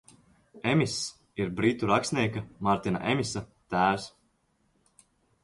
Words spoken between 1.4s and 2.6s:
ir britu rakstnieka